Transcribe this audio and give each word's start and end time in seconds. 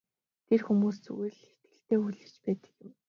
Тэр 0.47 0.61
хүмүүс 0.67 0.97
зүгээр 1.05 1.33
л 1.39 1.45
итгэлтэй 1.51 1.97
хүлээж 2.01 2.33
байдаг 2.45 2.71
юм. 2.85 2.93